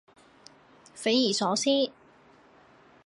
[0.95, 1.69] 匪夷所思